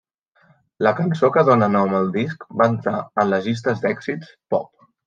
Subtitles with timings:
[0.87, 4.93] La cançó que dóna nom al disc va entrar en les llistes d'èxits pop.